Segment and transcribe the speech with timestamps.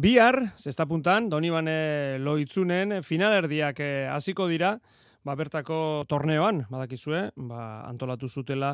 [0.00, 4.70] Bihar, zesta puntan, Donibane loitzunen finalerdiak eh, hasiko dira,
[5.28, 8.70] ba, bertako torneoan, badakizue, ba, antolatu zutela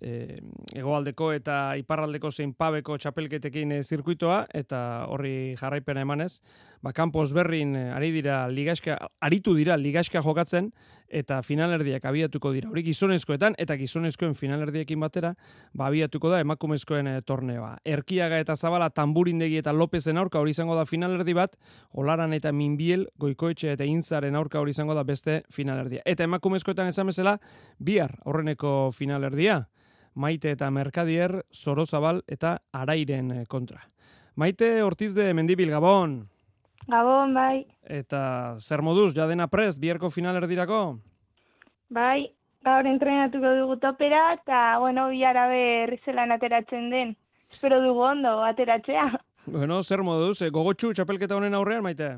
[0.00, 0.38] e,
[0.72, 4.80] egoaldeko eta iparraldeko zein pabeko txapelketekin e, zirkuitoa, eta
[5.12, 6.38] horri jarraipena emanez,
[6.82, 10.72] ba, kampos berrin eh, ari dira ligaska, aritu dira ligaska jokatzen,
[11.12, 12.70] eta finalerdiak abiatuko dira.
[12.72, 15.34] Hori gizonezkoetan, eta gizonezkoen finalerdiekin batera,
[15.72, 17.74] ba, abiatuko da emakumezkoen e, torneoa.
[17.84, 21.58] Erkiaga eta Zabala, Tamburindegi eta Lopezen aurka hori izango da finalerdi bat,
[21.92, 26.02] Olaran eta Minbiel, Goikoetxe eta Inzaren aurka hori izango da beste finalerdi finalerdia.
[26.04, 27.38] Eta emakumezkoetan esan bezala,
[27.78, 29.66] bihar aurreneko finalerdia.
[30.14, 33.80] Maite eta Merkadier, Zorozabal eta Arairen eh, kontra.
[34.36, 36.31] Maite Ortiz de Mendibil, Gabon.
[36.88, 37.66] Gabon, bai.
[37.86, 40.80] Eta zer moduz, jadena prest, biharko finalerdirako?
[41.92, 42.32] Bai,
[42.66, 47.16] gaur entrenatuko dugu topera, eta, bueno, bihar aber zelan ateratzen den.
[47.50, 49.10] Espero dugu ondo, ateratzea.
[49.46, 52.12] Bueno, zer moduz, e, gogotxu txapelketa honen aurrean, Maite?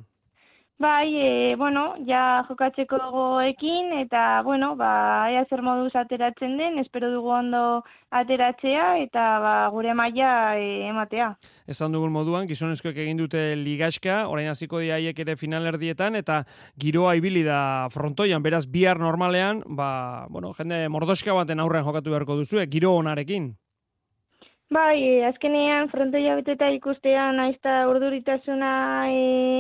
[0.77, 7.13] Bai, e, bueno, ja jokatzeko goekin, eta, bueno, ba, ea zer moduz ateratzen den, espero
[7.13, 11.31] dugu ondo ateratzea, eta ba, gure maila e, ematea.
[11.71, 16.43] Esan dugun moduan, gizonezkoek egin dute ligaxka, orain hasiko diaiek ere finalerdietan, eta
[16.75, 22.43] giroa ibili da frontoian, beraz, bihar normalean, ba, bueno, jende mordoska baten aurrean jokatu beharko
[22.43, 23.53] duzu, giro onarekin.
[24.73, 28.71] Bai, e, azkenean frontoia beteta ikustean aizta urduritasuna
[29.13, 29.19] e,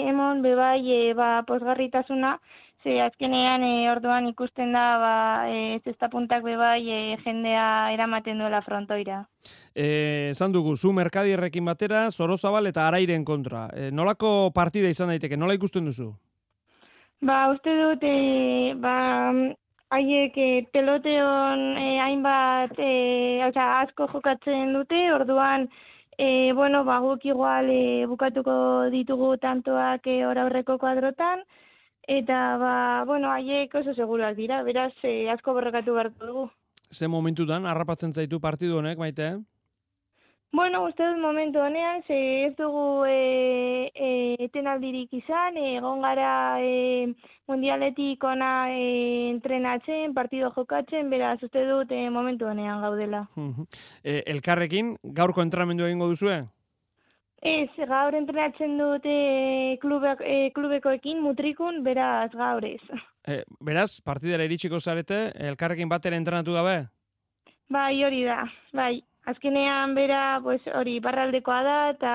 [0.09, 2.39] emon, be bai, e, ba, posgarritasuna,
[2.83, 5.15] ze azkenean e, orduan ikusten da, ba,
[5.53, 9.21] e, zesta puntak be bai, e, jendea eramaten duela frontoira.
[9.75, 13.69] E, zan dugu, zu merkadierrekin batera, zorozabal eta arairen kontra.
[13.77, 16.15] E, nolako partida izan daiteke, nola ikusten duzu?
[17.21, 18.97] Ba, uste dut, e, ba,
[19.95, 22.93] haiek e, peloteon e, hainbat e,
[23.47, 25.69] oza, asko jokatzen dute, orduan
[26.19, 31.45] e, bueno, ba, guk igual e, bukatuko ditugu tantoak e, ora kuadrotan,
[32.07, 36.51] eta ba, bueno, haiek oso seguruak dira, beraz e, asko borrekatu beharko dugu.
[36.91, 39.39] Ze momentutan, harrapatzen zaitu partidu honek, maite?
[40.55, 42.17] Bueno, uste dut momentu honean, ze
[42.47, 44.09] ez dugu e, e,
[44.45, 47.09] etenaldirik izan, egon gara e,
[47.51, 48.85] mundialetik ona e,
[49.33, 53.25] entrenatzen, partido jokatzen, beraz uste dut e, momentu honean gaudela.
[54.05, 56.37] e, elkarrekin, gaurko entramendu egingo duzue?
[57.43, 63.03] Ez, gaur entrenatzen dut e, klubek, e, klubekoekin mutrikun, beraz gaur ez.
[63.27, 65.19] E, beraz, partidara iritsiko zarete,
[65.51, 66.77] elkarrekin batera entrenatu gabe?
[67.75, 72.15] Bai, hori da, bai azkenean bera pues hori barraldekoa da eta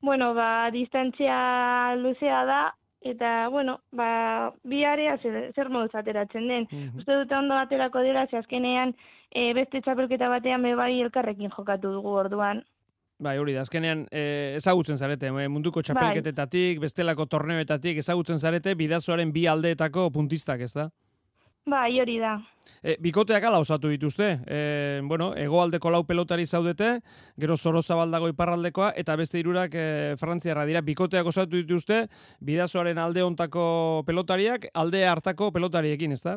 [0.00, 2.62] bueno, ba distantzia luzea da
[3.00, 6.66] eta bueno, ba bi area zer, zer moduz ateratzen den.
[6.70, 8.94] Mm Uste dut ondo aterako dela ze azkenean
[9.30, 12.64] e, beste txapelketa batean be bai elkarrekin jokatu dugu orduan.
[13.18, 15.86] Bai, hori da, azkenean e, ezagutzen zarete, e, munduko bai.
[15.88, 20.90] txapelketetatik, bestelako torneoetatik, ezagutzen zarete, bidazoaren bi aldeetako puntistak, ez da?
[21.66, 22.36] Bai, hori da.
[22.78, 24.28] E, bikoteak ala osatu dituzte.
[24.46, 24.58] E,
[25.02, 27.00] bueno, egoaldeko lau pelotari zaudete,
[27.42, 29.86] gero zoroza baldago iparraldekoa, eta beste irurak e,
[30.20, 30.84] frantziarra dira.
[30.86, 32.04] Bikoteak osatu dituzte,
[32.38, 36.36] bidazoaren alde ontako pelotariak, alde hartako pelotariekin, ez da?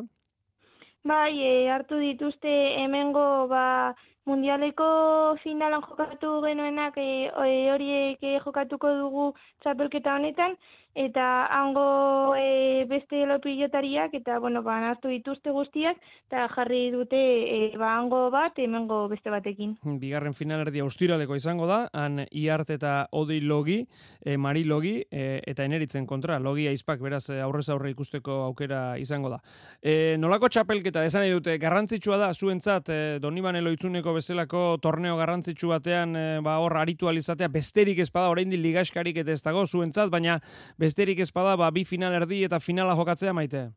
[1.06, 2.50] Bai, e, hartu dituzte
[2.82, 3.94] hemengo ba,
[4.28, 7.30] mundialeko finalan jokatu genuenak e,
[7.72, 9.26] horiek e, jokatuko dugu
[9.62, 10.56] txapelketa honetan,
[10.94, 17.76] eta hango e, beste lopilotariak eta bueno, ba hartu dituzte guztiak eta jarri dute e,
[17.78, 19.76] ba hango bat hemengo beste batekin.
[20.00, 23.84] Bigarren finalerdia austiraleko izango da, han Iart eta Odi Logi,
[24.24, 28.98] e, Mari Logi e, eta Eneritzen kontra, Logi aizpak beraz e, aurrez aurre ikusteko aukera
[28.98, 29.40] izango da.
[29.80, 33.62] E, nolako txapelketa esan dute garrantzitsua da zuentzat e, Donibane
[34.10, 39.30] Loitzuneko bezalako torneo garrantzitsu batean e, ba hor aritualizatea besterik ez bada oraindik ligaskarik eta
[39.30, 40.40] ez dago zuentzat, baina
[40.78, 43.70] besterik ezpada ba, bi final erdi eta finala jokatzea maite?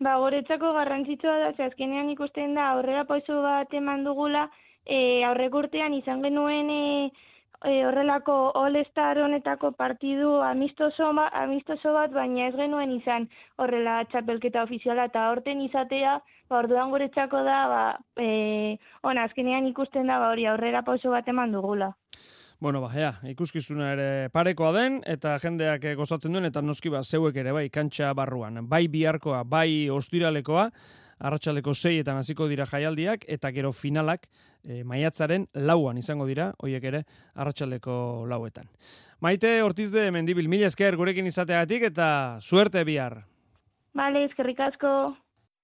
[0.00, 4.48] Ba, goretzako garrantzitsua da, ze azkenean ikusten da, aurrera poizu bat eman dugula,
[4.86, 7.10] e, aurrek urtean izan genuen e,
[7.64, 13.28] e, horrelako all-star honetako partidu amistoso, amistoso bat, baina ez genuen izan
[13.58, 17.82] horrela txapelketa ofiziala, eta horten izatea, ba, orduan guretzako da, ba,
[18.16, 18.30] e,
[19.02, 21.92] ona, azkenean ikusten da, ba, hori aurrera pauso bat eman dugula.
[22.62, 27.02] Bueno, ba, ja, ikuskizuna ere parekoa den, eta jendeak eh, gozatzen duen, eta noski ba,
[27.02, 28.60] zeuek ere, bai, kantxa barruan.
[28.70, 30.68] Bai biharkoa, bai ostiralekoa,
[31.22, 34.28] arratsaleko seietan hasiko dira jaialdiak, eta gero finalak
[34.62, 37.02] e, maiatzaren lauan izango dira, hoiek ere,
[37.34, 37.96] arratsaleko
[38.30, 38.70] lauetan.
[39.22, 42.08] Maite, ortizde, mendibil, mila esker gurekin izateagatik, eta
[42.42, 43.24] suerte bihar.
[43.94, 45.12] Bale, eskerrik asko.